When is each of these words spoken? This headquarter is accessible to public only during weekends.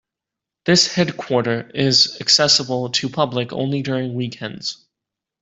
This 0.65 0.91
headquarter 0.93 1.69
is 1.75 2.19
accessible 2.19 2.89
to 2.89 3.07
public 3.07 3.53
only 3.53 3.83
during 3.83 4.15
weekends. 4.15 4.83